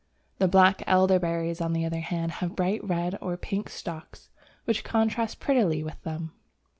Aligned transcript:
The 0.39 0.47
black 0.47 0.81
Elder 0.87 1.19
berries, 1.19 1.61
on 1.61 1.73
the 1.73 1.85
other 1.85 1.99
hand, 1.99 2.31
have 2.41 2.55
bright 2.55 2.83
red 2.83 3.19
or 3.21 3.37
pink 3.37 3.69
stalks 3.69 4.29
which 4.65 4.83
contrast 4.83 5.39
prettily 5.39 5.83
with 5.83 6.01
them. 6.01 6.31